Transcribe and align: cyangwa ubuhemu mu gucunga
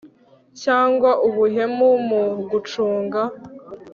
cyangwa 0.61 1.09
ubuhemu 1.27 1.87
mu 2.07 2.23
gucunga 2.49 3.21